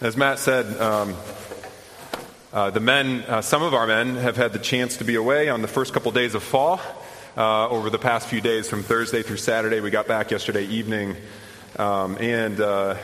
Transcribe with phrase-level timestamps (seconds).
[0.00, 1.16] As Matt said, um,
[2.52, 5.48] uh, the men, uh, some of our men, have had the chance to be away
[5.48, 6.80] on the first couple days of fall.
[7.36, 11.16] Uh, over the past few days, from Thursday through Saturday, we got back yesterday evening,
[11.80, 12.94] um, and uh,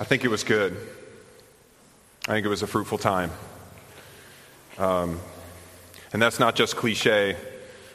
[0.00, 0.74] I think it was good.
[2.26, 3.30] I think it was a fruitful time.
[4.78, 5.20] Um,
[6.14, 7.36] and that's not just cliche.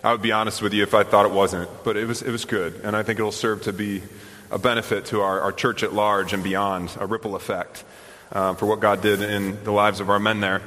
[0.04, 2.30] I would be honest with you if I thought it wasn't, but it was, it
[2.30, 4.04] was good, and I think it'll serve to be
[4.52, 7.86] a benefit to our, our church at large and beyond, a ripple effect
[8.34, 10.62] uh, for what God did in the lives of our men there.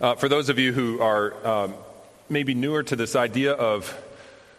[0.00, 1.68] Uh, for those of you who are uh,
[2.28, 4.00] maybe newer to this idea of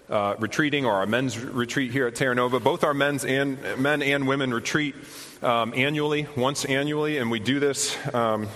[0.09, 4.01] uh, retreating or our men's retreat here at Terra Nova, both our men's and men
[4.01, 4.95] and women retreat
[5.41, 8.47] um, annually, once annually, and we do this um,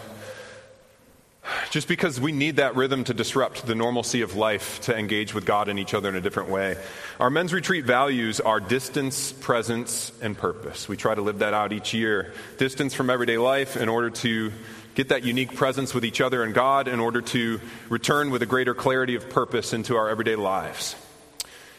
[1.70, 5.46] just because we need that rhythm to disrupt the normalcy of life to engage with
[5.46, 6.78] God and each other in a different way.
[7.20, 10.88] Our men's retreat values are distance, presence, and purpose.
[10.88, 12.34] We try to live that out each year.
[12.58, 14.52] Distance from everyday life in order to
[14.96, 18.48] get that unique presence with each other and God, in order to return with a
[18.48, 20.96] greater clarity of purpose into our everyday lives.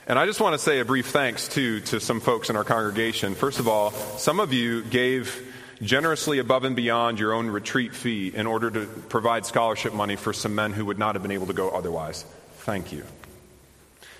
[0.06, 2.64] And I just want to say a brief thanks too to some folks in our
[2.64, 3.34] congregation.
[3.34, 5.44] First of all, some of you gave
[5.82, 10.32] generously above and beyond your own retreat fee in order to provide scholarship money for
[10.32, 12.24] some men who would not have been able to go otherwise.
[12.58, 13.04] Thank you.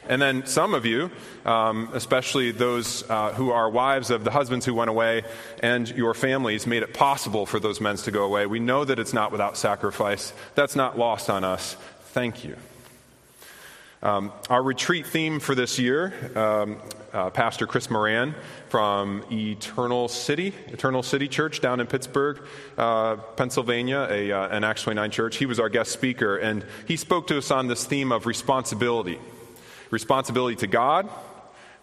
[0.08, 1.10] And then some of you,
[1.44, 5.22] um, especially those uh, who are wives of the husbands who went away
[5.62, 8.46] and your families, made it possible for those men to go away.
[8.46, 10.32] We know that it's not without sacrifice.
[10.54, 11.74] That's not lost on us.
[12.12, 12.56] Thank you.
[14.00, 16.76] Um, our retreat theme for this year, um,
[17.12, 18.34] uh, Pastor Chris Moran
[18.68, 22.40] from Eternal City, Eternal City Church down in Pittsburgh,
[22.76, 25.36] uh, Pennsylvania, a, uh, an Acts 29 church.
[25.36, 29.18] He was our guest speaker, and he spoke to us on this theme of responsibility
[29.90, 31.08] responsibility to God,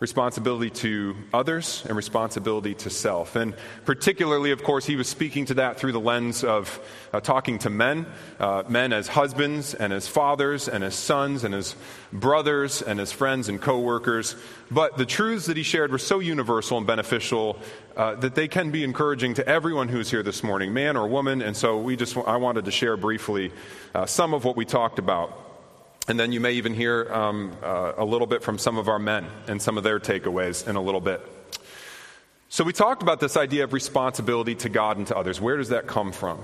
[0.05, 3.35] responsibility to others and responsibility to self.
[3.35, 6.79] And particularly, of course, he was speaking to that through the lens of
[7.11, 8.05] uh, talking to men,
[8.39, 11.75] uh, men as husbands and as fathers and as sons and as
[12.13, 14.35] brothers and as friends and co-workers.
[14.69, 17.57] But the truths that he shared were so universal and beneficial
[17.97, 21.41] uh, that they can be encouraging to everyone who's here this morning, man or woman.
[21.41, 23.51] And so we just, I wanted to share briefly
[23.95, 25.44] uh, some of what we talked about.
[26.07, 28.99] And then you may even hear um, uh, a little bit from some of our
[28.99, 31.25] men and some of their takeaways in a little bit.
[32.49, 35.41] So, we talked about this idea of responsibility to God and to others.
[35.41, 36.39] Where does that come from?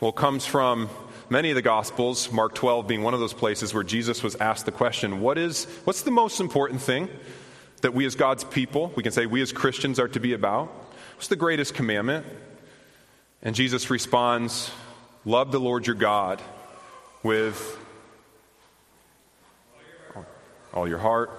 [0.00, 0.88] Well, it comes from
[1.28, 4.64] many of the Gospels, Mark 12 being one of those places where Jesus was asked
[4.64, 7.08] the question what is, What's the most important thing
[7.82, 10.68] that we as God's people, we can say we as Christians, are to be about?
[11.16, 12.26] What's the greatest commandment?
[13.42, 14.70] And Jesus responds,
[15.24, 16.40] Love the Lord your God
[17.22, 17.78] with
[20.74, 21.30] all your heart,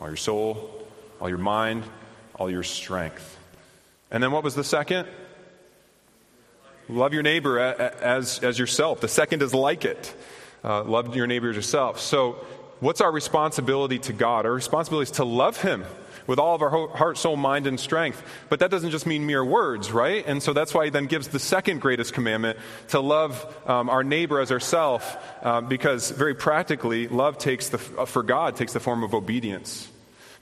[0.00, 0.86] all your soul,
[1.20, 1.82] all your mind,
[2.36, 3.38] all your strength.
[4.10, 5.08] And then what was the second?
[6.88, 9.00] Love your neighbor as, as yourself.
[9.00, 10.14] The second is like it.
[10.62, 11.98] Uh, love your neighbor as yourself.
[11.98, 12.44] So,
[12.80, 14.44] what's our responsibility to God?
[14.44, 15.84] Our responsibility is to love Him
[16.26, 18.22] with all of our heart, soul, mind, and strength.
[18.48, 20.24] But that doesn't just mean mere words, right?
[20.26, 22.58] And so that's why he then gives the second greatest commandment
[22.88, 28.04] to love um, our neighbor as ourself, uh, because very practically, love takes the, uh,
[28.04, 29.88] for God takes the form of obedience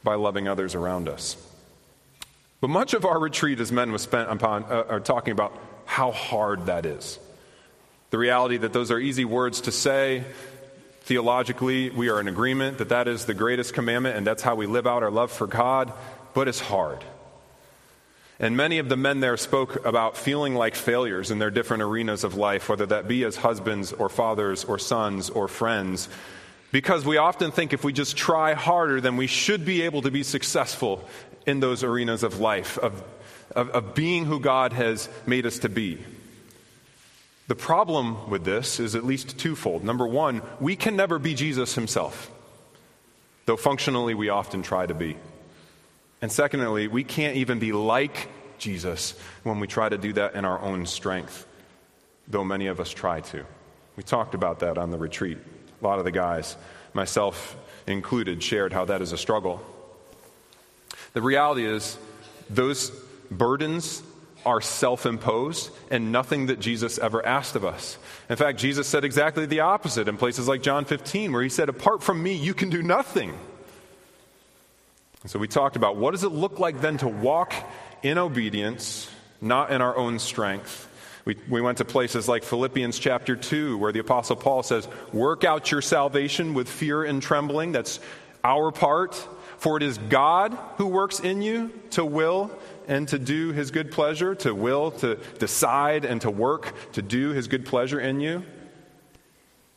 [0.05, 1.37] by loving others around us.
[2.61, 6.13] But much of our retreat as men was spent upon, uh, are talking about how
[6.13, 7.19] hard that is.
[8.11, 10.25] The reality that those are easy words to say,
[11.05, 14.67] Theologically, we are in agreement that that is the greatest commandment and that's how we
[14.67, 15.93] live out our love for God,
[16.33, 17.05] but it's hard.
[18.39, 22.23] And many of the men there spoke about feeling like failures in their different arenas
[22.23, 26.09] of life, whether that be as husbands or fathers or sons or friends,
[26.71, 30.11] because we often think if we just try harder, then we should be able to
[30.11, 31.07] be successful
[31.47, 33.03] in those arenas of life, of,
[33.57, 35.99] of, of being who God has made us to be.
[37.49, 39.85] The problem with this is at least twofold.
[39.85, 42.31] Number one, we can never be Jesus himself,
[43.47, 45.17] though functionally we often try to be.
[46.21, 50.45] And secondly, we can't even be like Jesus when we try to do that in
[50.45, 51.47] our own strength,
[52.29, 53.45] though many of us try to.
[53.97, 55.39] We talked about that on the retreat.
[55.81, 56.57] A lot of the guys,
[56.95, 57.57] myself
[57.89, 59.61] included, shared how that is a struggle.
[61.13, 61.99] The reality is,
[62.49, 62.91] those
[63.31, 64.03] burdens
[64.45, 67.99] are self imposed and nothing that Jesus ever asked of us.
[68.29, 71.69] In fact, Jesus said exactly the opposite in places like John 15, where he said,
[71.69, 73.37] Apart from me, you can do nothing.
[75.23, 77.55] And so we talked about what does it look like then to walk
[78.03, 79.11] in obedience,
[79.41, 80.89] not in our own strength.
[81.25, 85.45] We, we went to places like Philippians chapter 2, where the Apostle Paul says, Work
[85.45, 87.73] out your salvation with fear and trembling.
[87.73, 88.01] That's
[88.43, 89.15] our part.
[89.59, 92.51] For it is God who works in you to will
[92.89, 97.31] and to do his good pleasure, to will, to decide, and to work to do
[97.31, 98.45] his good pleasure in you.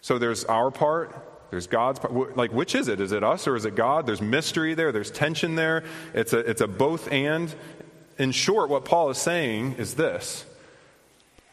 [0.01, 1.15] So there's our part,
[1.51, 2.37] there's God's part.
[2.37, 2.99] Like, which is it?
[2.99, 4.05] Is it us or is it God?
[4.05, 5.83] There's mystery there, there's tension there.
[6.13, 7.53] It's a, it's a both and.
[8.17, 10.45] In short, what Paul is saying is this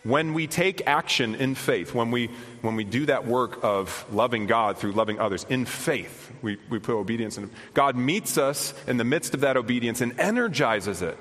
[0.04, 2.28] when we take action in faith, when we,
[2.60, 6.78] when we do that work of loving God through loving others in faith, we, we
[6.80, 7.50] put obedience in.
[7.72, 11.16] God meets us in the midst of that obedience and energizes it.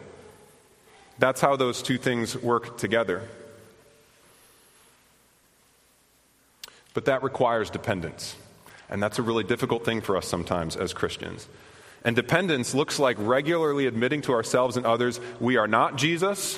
[1.21, 3.21] That's how those two things work together.
[6.95, 8.35] But that requires dependence.
[8.89, 11.47] And that's a really difficult thing for us sometimes as Christians.
[12.03, 16.57] And dependence looks like regularly admitting to ourselves and others we are not Jesus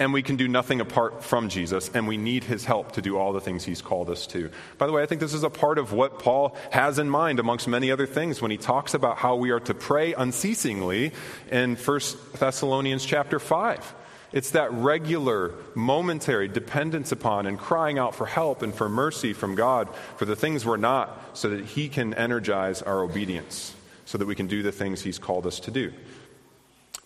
[0.00, 3.18] and we can do nothing apart from Jesus, and we need his help to do
[3.18, 4.50] all the things he's called us to.
[4.78, 7.38] By the way, I think this is a part of what Paul has in mind,
[7.38, 11.12] amongst many other things, when he talks about how we are to pray unceasingly
[11.50, 12.00] in 1
[12.38, 13.94] Thessalonians chapter 5.
[14.32, 19.54] It's that regular, momentary dependence upon and crying out for help and for mercy from
[19.54, 23.74] God for the things we're not, so that He can energize our obedience,
[24.06, 25.92] so that we can do the things He's called us to do.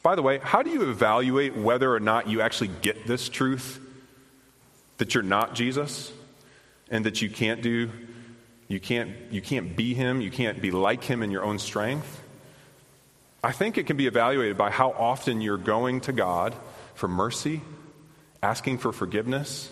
[0.04, 3.80] By the way, how do you evaluate whether or not you actually get this truth
[4.98, 6.12] that you're not Jesus
[6.90, 7.90] and that you can't do
[8.68, 12.22] you can't you can't be him, you can't be like him in your own strength?
[13.42, 16.54] I think it can be evaluated by how often you're going to God
[16.94, 17.62] for mercy,
[18.42, 19.70] asking for forgiveness,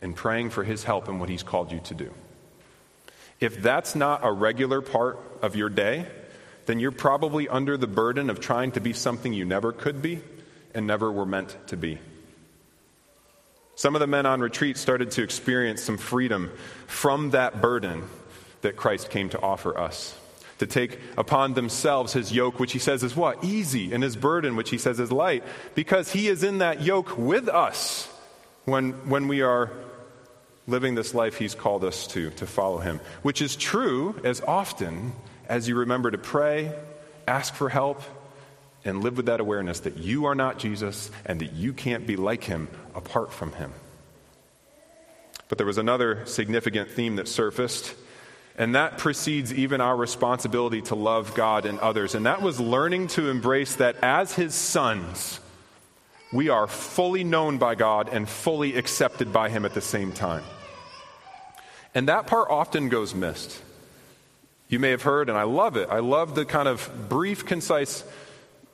[0.00, 2.14] and praying for his help in what he's called you to do.
[3.38, 6.06] If that's not a regular part of your day,
[6.68, 10.20] then you're probably under the burden of trying to be something you never could be
[10.74, 11.98] and never were meant to be.
[13.74, 16.52] Some of the men on retreat started to experience some freedom
[16.86, 18.02] from that burden
[18.60, 20.14] that Christ came to offer us.
[20.58, 23.42] To take upon themselves his yoke, which he says is what?
[23.42, 25.44] Easy, and his burden, which he says is light,
[25.74, 28.12] because he is in that yoke with us
[28.66, 29.70] when, when we are
[30.66, 33.00] living this life he's called us to, to follow him.
[33.22, 35.12] Which is true as often
[35.48, 36.72] as you remember to pray,
[37.26, 38.02] ask for help,
[38.84, 42.16] and live with that awareness that you are not Jesus and that you can't be
[42.16, 43.72] like him apart from him.
[45.48, 47.94] But there was another significant theme that surfaced,
[48.56, 52.14] and that precedes even our responsibility to love God and others.
[52.14, 55.40] And that was learning to embrace that as his sons,
[56.32, 60.44] we are fully known by God and fully accepted by him at the same time.
[61.94, 63.62] And that part often goes missed.
[64.68, 65.88] You may have heard, and I love it.
[65.90, 68.04] I love the kind of brief, concise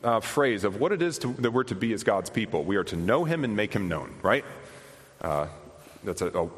[0.03, 2.65] uh, phrase of what it is to, that we're to be as God's people.
[2.65, 4.45] We are to know Him and make Him known, right?
[5.21, 5.47] Uh,
[6.03, 6.51] that's a, a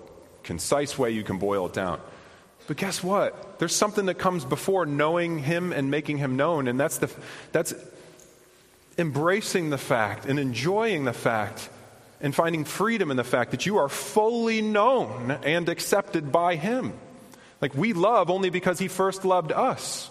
[0.42, 2.00] concise way you can boil it down.
[2.66, 3.58] But guess what?
[3.58, 7.10] There's something that comes before knowing Him and making Him known, and that's, the,
[7.52, 7.74] that's
[8.96, 11.68] embracing the fact and enjoying the fact
[12.22, 16.94] and finding freedom in the fact that you are fully known and accepted by Him.
[17.60, 20.10] Like we love only because he first loved us,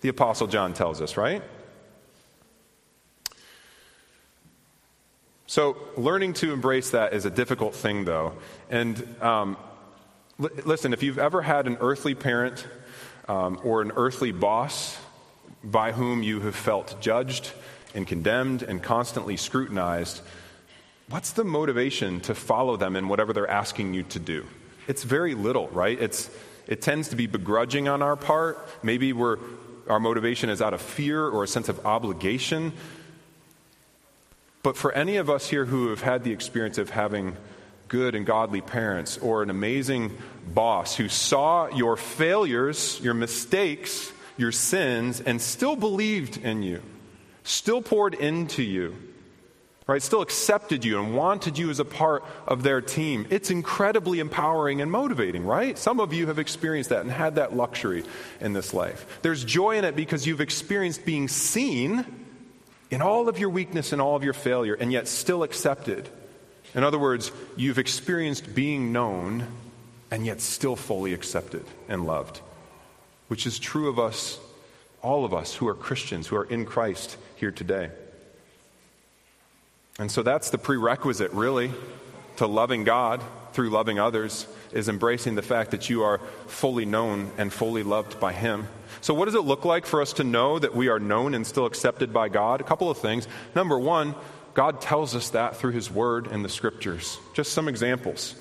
[0.00, 1.42] the Apostle John tells us, right?
[5.46, 8.32] So, learning to embrace that is a difficult thing, though.
[8.70, 9.56] And um,
[10.40, 12.66] l- listen, if you've ever had an earthly parent
[13.28, 14.98] um, or an earthly boss
[15.62, 17.52] by whom you have felt judged
[17.94, 20.22] and condemned and constantly scrutinized,
[21.08, 24.46] what's the motivation to follow them in whatever they're asking you to do?
[24.88, 26.00] It's very little, right?
[26.00, 26.30] It's
[26.66, 28.58] it tends to be begrudging on our part.
[28.82, 29.38] Maybe we're,
[29.88, 32.72] our motivation is out of fear or a sense of obligation.
[34.62, 37.36] But for any of us here who have had the experience of having
[37.88, 40.16] good and godly parents or an amazing
[40.54, 46.82] boss who saw your failures, your mistakes, your sins, and still believed in you,
[47.42, 48.96] still poured into you,
[49.86, 53.26] right, still accepted you and wanted you as a part of their team.
[53.28, 55.76] It's incredibly empowering and motivating, right?
[55.76, 58.04] Some of you have experienced that and had that luxury
[58.40, 59.18] in this life.
[59.20, 62.04] There's joy in it because you've experienced being seen
[62.90, 66.08] in all of your weakness and all of your failure and yet still accepted.
[66.74, 69.46] In other words, you've experienced being known
[70.10, 72.40] and yet still fully accepted and loved,
[73.28, 74.38] which is true of us,
[75.02, 77.90] all of us who are Christians, who are in Christ here today.
[79.98, 81.72] And so that's the prerequisite, really,
[82.36, 83.22] to loving God
[83.52, 88.18] through loving others, is embracing the fact that you are fully known and fully loved
[88.18, 88.66] by Him.
[89.00, 91.46] So, what does it look like for us to know that we are known and
[91.46, 92.60] still accepted by God?
[92.60, 93.28] A couple of things.
[93.54, 94.16] Number one,
[94.54, 97.18] God tells us that through His Word and the Scriptures.
[97.32, 98.34] Just some examples.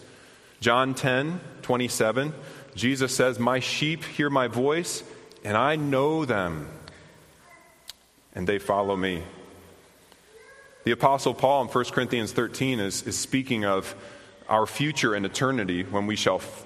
[0.60, 2.34] John 10, 27,
[2.74, 5.04] Jesus says, My sheep hear my voice,
[5.44, 6.70] and I know them,
[8.34, 9.22] and they follow me.
[10.84, 13.96] The Apostle Paul in 1 Corinthians 13 is, is speaking of
[14.50, 16.66] our future and eternity when we shall f-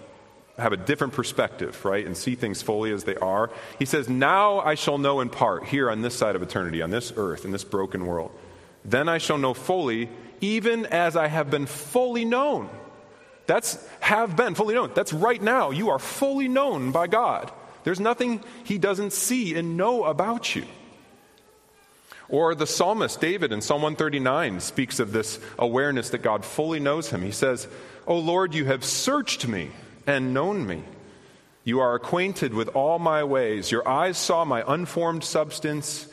[0.58, 3.52] have a different perspective, right, and see things fully as they are.
[3.78, 6.90] He says, Now I shall know in part, here on this side of eternity, on
[6.90, 8.32] this earth, in this broken world.
[8.84, 10.10] Then I shall know fully,
[10.42, 12.70] even as I have been fully known.
[13.46, 14.92] That's have been fully known.
[14.96, 15.70] That's right now.
[15.70, 17.52] You are fully known by God.
[17.84, 20.66] There's nothing he doesn't see and know about you.
[22.30, 27.10] Or the psalmist David in Psalm 139 speaks of this awareness that God fully knows
[27.10, 27.22] him.
[27.22, 27.68] He says,
[28.06, 29.70] O Lord, you have searched me
[30.06, 30.84] and known me.
[31.64, 33.72] You are acquainted with all my ways.
[33.72, 36.08] Your eyes saw my unformed substance.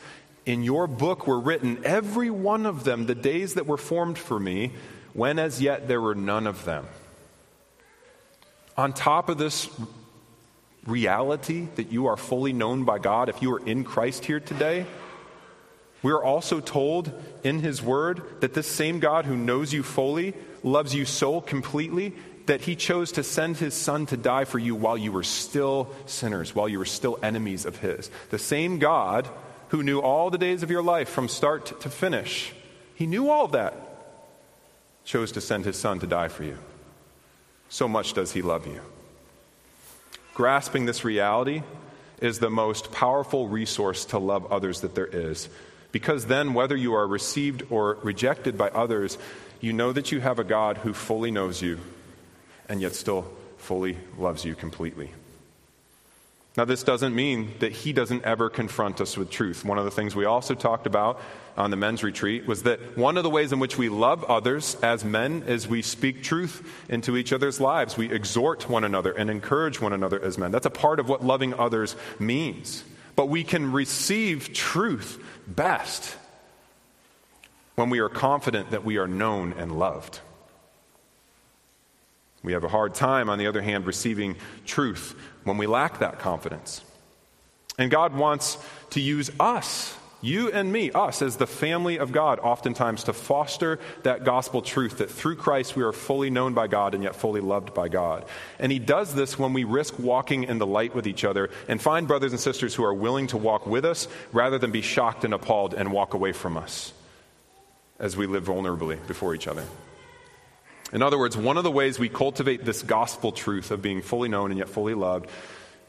[0.45, 4.39] In your book were written, every one of them, the days that were formed for
[4.39, 4.73] me,
[5.13, 6.85] when as yet there were none of them.
[8.77, 9.69] On top of this
[10.85, 14.85] reality that you are fully known by God, if you are in Christ here today,
[16.05, 17.11] we are also told
[17.43, 22.13] in His Word that this same God who knows you fully, loves you so completely,
[22.45, 25.91] that He chose to send His Son to die for you while you were still
[26.05, 28.11] sinners, while you were still enemies of His.
[28.29, 29.27] The same God
[29.69, 32.53] who knew all the days of your life from start to finish,
[32.93, 33.73] He knew all that,
[35.05, 36.59] chose to send His Son to die for you.
[37.69, 38.79] So much does He love you.
[40.35, 41.63] Grasping this reality
[42.21, 45.49] is the most powerful resource to love others that there is.
[45.95, 49.17] Because then, whether you are received or rejected by others,
[49.61, 51.79] you know that you have a God who fully knows you
[52.67, 55.11] and yet still fully loves you completely.
[56.57, 59.63] Now, this doesn't mean that he doesn't ever confront us with truth.
[59.63, 61.21] One of the things we also talked about
[61.55, 64.75] on the men's retreat was that one of the ways in which we love others
[64.83, 67.95] as men is we speak truth into each other's lives.
[67.95, 70.51] We exhort one another and encourage one another as men.
[70.51, 72.83] That's a part of what loving others means.
[73.15, 76.15] But we can receive truth best
[77.75, 80.19] when we are confident that we are known and loved.
[82.43, 84.35] We have a hard time, on the other hand, receiving
[84.65, 86.81] truth when we lack that confidence.
[87.77, 88.57] And God wants
[88.91, 93.79] to use us, you and me, us as the family of God, oftentimes to foster
[94.01, 97.41] that gospel truth that through Christ we are fully known by God and yet fully
[97.41, 98.25] loved by God.
[98.57, 101.79] And He does this when we risk walking in the light with each other and
[101.79, 105.25] find brothers and sisters who are willing to walk with us rather than be shocked
[105.25, 106.91] and appalled and walk away from us
[107.99, 109.63] as we live vulnerably before each other.
[110.91, 114.29] In other words, one of the ways we cultivate this gospel truth of being fully
[114.29, 115.29] known and yet fully loved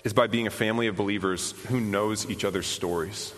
[0.05, 3.33] is by being a family of believers who knows each other's stories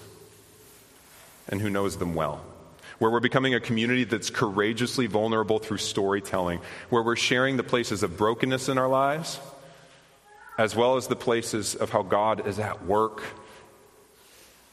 [1.48, 2.44] and who knows them well.
[2.98, 8.02] Where we're becoming a community that's courageously vulnerable through storytelling, where we're sharing the places
[8.02, 9.38] of brokenness in our lives,
[10.56, 13.22] as well as the places of how God is at work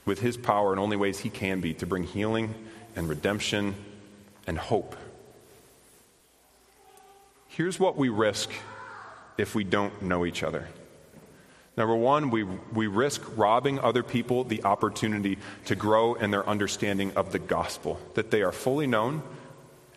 [0.05, 2.55] with His power in only ways He can be to bring healing
[2.95, 3.75] and redemption
[4.47, 4.95] and hope
[7.55, 8.49] Here's what we risk
[9.37, 10.67] if we don't know each other.
[11.77, 17.11] Number one, we, we risk robbing other people the opportunity to grow in their understanding
[17.15, 19.21] of the gospel, that they are fully known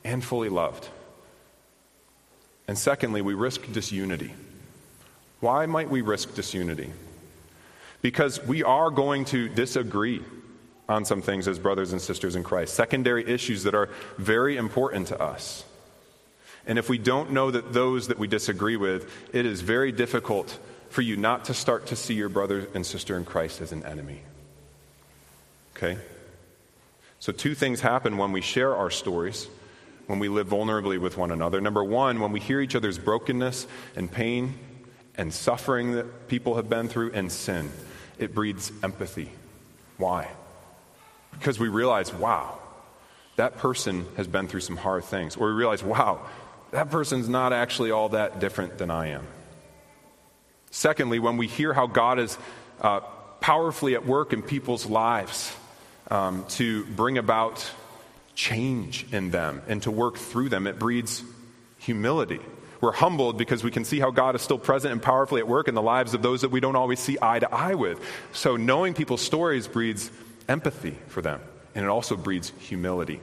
[0.03, 0.89] and fully loved.
[2.67, 4.35] And secondly, we risk disunity.
[5.41, 6.93] Why might we risk disunity?
[8.03, 10.23] Because we are going to disagree
[10.89, 15.09] on some things as brothers and sisters in Christ, secondary issues that are very important
[15.09, 15.65] to us.
[16.67, 20.59] And if we don't know that those that we disagree with, it is very difficult
[20.91, 23.85] for you not to start to see your brother and sister in Christ as an
[23.85, 24.21] enemy.
[25.77, 25.99] Okay?
[27.21, 29.49] So, two things happen when we share our stories,
[30.07, 31.61] when we live vulnerably with one another.
[31.61, 33.67] Number one, when we hear each other's brokenness
[33.97, 34.55] and pain
[35.17, 37.71] and suffering that people have been through and sin,
[38.19, 39.31] it breeds empathy.
[39.97, 40.29] Why?
[41.33, 42.59] Because we realize, wow,
[43.37, 45.37] that person has been through some hard things.
[45.37, 46.21] Or we realize, wow,
[46.71, 49.27] that person's not actually all that different than I am.
[50.71, 52.37] Secondly, when we hear how God is
[52.81, 53.01] uh,
[53.41, 55.55] powerfully at work in people's lives
[56.11, 57.69] um, to bring about
[58.35, 61.23] change in them and to work through them, it breeds
[61.79, 62.41] humility.
[62.81, 65.67] We're humbled because we can see how God is still present and powerfully at work
[65.67, 68.01] in the lives of those that we don't always see eye to eye with.
[68.33, 70.11] So, knowing people's stories breeds
[70.49, 71.41] empathy for them,
[71.75, 73.21] and it also breeds humility.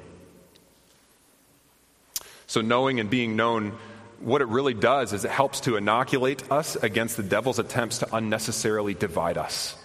[2.47, 3.77] So, knowing and being known,
[4.19, 8.15] what it really does is it helps to inoculate us against the devil's attempts to
[8.15, 9.75] unnecessarily divide us,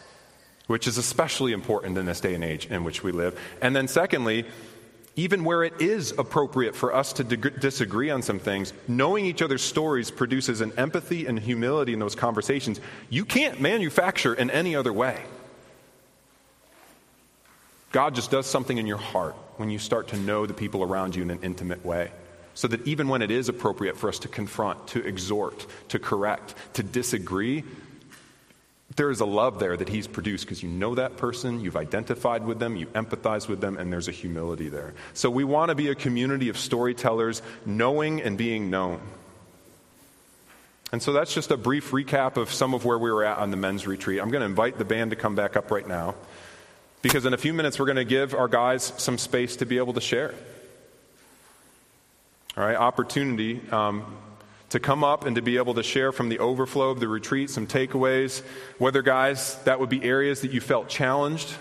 [0.67, 3.39] which is especially important in this day and age in which we live.
[3.61, 4.45] And then, secondly,
[5.17, 9.63] even where it is appropriate for us to disagree on some things, knowing each other's
[9.63, 14.93] stories produces an empathy and humility in those conversations you can't manufacture in any other
[14.93, 15.23] way.
[17.93, 21.17] God just does something in your heart when you start to know the people around
[21.17, 22.13] you in an intimate way.
[22.55, 26.55] So that even when it is appropriate for us to confront, to exhort, to correct,
[26.75, 27.65] to disagree,
[28.97, 32.45] there is a love there that He's produced because you know that person, you've identified
[32.45, 34.95] with them, you empathize with them, and there's a humility there.
[35.15, 39.01] So we want to be a community of storytellers, knowing and being known.
[40.93, 43.53] And so that's just a brief recap of some of where we were at on
[43.53, 44.21] the men's retreat.
[44.21, 46.17] I'm going to invite the band to come back up right now
[47.01, 49.79] because in a few minutes we're going to give our guys some space to be
[49.79, 50.35] able to share.
[52.61, 54.05] All right, opportunity um,
[54.69, 57.49] to come up and to be able to share from the overflow of the retreat
[57.49, 58.43] some takeaways.
[58.77, 61.55] Whether, guys, that would be areas that you felt challenged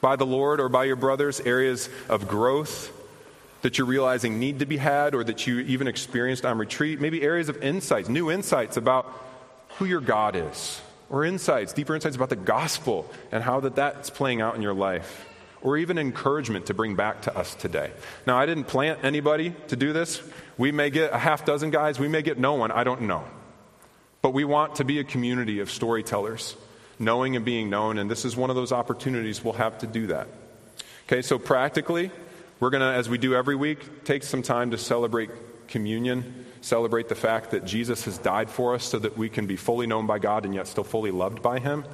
[0.00, 2.90] by the Lord or by your brothers, areas of growth
[3.62, 7.22] that you're realizing need to be had or that you even experienced on retreat, maybe
[7.22, 9.06] areas of insights, new insights about
[9.78, 14.10] who your God is, or insights, deeper insights about the gospel and how that that's
[14.10, 15.28] playing out in your life,
[15.64, 17.90] or even encouragement to bring back to us today.
[18.26, 20.22] Now, I didn't plant anybody to do this.
[20.58, 23.24] We may get a half dozen guys, we may get no one, I don't know.
[24.22, 26.54] But we want to be a community of storytellers,
[26.98, 30.06] knowing and being known, and this is one of those opportunities we'll have to do
[30.08, 30.28] that.
[31.06, 32.10] Okay, so practically,
[32.60, 35.30] we're going to, as we do every week, take some time to celebrate
[35.66, 39.56] communion, celebrate the fact that Jesus has died for us so that we can be
[39.56, 41.84] fully known by God and yet still fully loved by Him.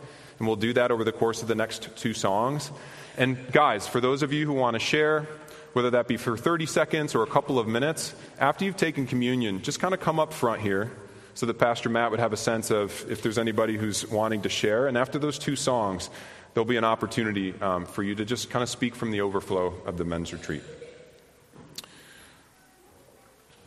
[0.41, 2.73] And we'll do that over the course of the next two songs.
[3.17, 5.29] And guys, for those of you who want to share,
[5.75, 9.63] whether that be for 30 seconds or a couple of minutes, after you've taken communion,
[9.63, 10.91] just kind of come up front here
[11.35, 14.49] so that Pastor Matt would have a sense of if there's anybody who's wanting to
[14.49, 14.89] share.
[14.89, 16.09] And after those two songs,
[16.55, 19.75] there'll be an opportunity um, for you to just kind of speak from the overflow
[19.85, 20.63] of the men's retreat.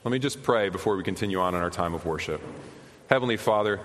[0.04, 2.42] Let me just pray before we continue on in our time of worship.
[3.10, 3.80] Heavenly Father,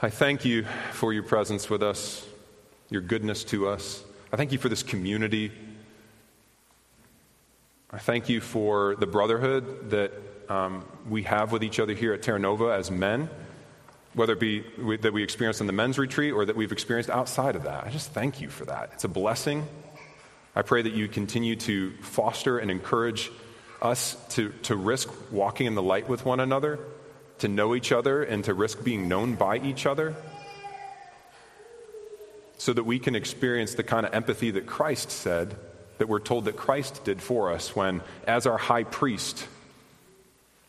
[0.00, 2.26] I thank you for your presence with us,
[2.90, 4.04] your goodness to us.
[4.32, 5.50] I thank you for this community.
[7.90, 10.12] I thank you for the brotherhood that
[10.48, 13.30] um, we have with each other here at Terra Nova as men
[14.16, 17.10] whether it be we, that we experienced in the men's retreat or that we've experienced
[17.10, 17.84] outside of that.
[17.84, 18.90] I just thank you for that.
[18.94, 19.68] It's a blessing.
[20.56, 23.30] I pray that you continue to foster and encourage
[23.82, 26.78] us to, to risk walking in the light with one another,
[27.38, 30.14] to know each other, and to risk being known by each other,
[32.58, 35.54] so that we can experience the kind of empathy that Christ said
[35.98, 39.46] that we're told that Christ did for us when, as our high priest,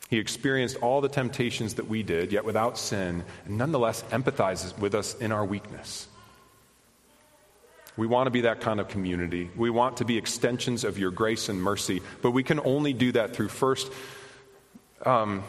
[0.09, 4.95] he experienced all the temptations that we did, yet without sin, and nonetheless empathizes with
[4.95, 6.07] us in our weakness.
[7.97, 9.49] We want to be that kind of community.
[9.55, 13.11] We want to be extensions of your grace and mercy, but we can only do
[13.13, 13.91] that through first
[15.05, 15.43] um,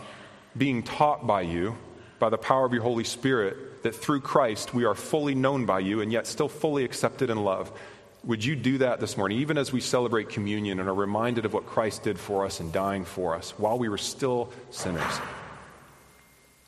[0.59, 1.77] being taught by you,
[2.19, 5.81] by the power of your Holy Spirit, that through Christ we are fully known by
[5.81, 7.73] you and yet still fully accepted and loved.
[8.25, 11.55] Would you do that this morning, even as we celebrate communion and are reminded of
[11.55, 15.21] what Christ did for us in dying for us while we were still sinners?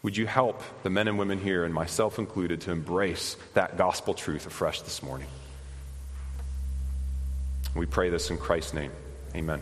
[0.03, 4.15] Would you help the men and women here, and myself included, to embrace that gospel
[4.15, 5.27] truth afresh this morning?
[7.75, 8.93] We pray this in Christ's name.
[9.35, 9.61] Amen.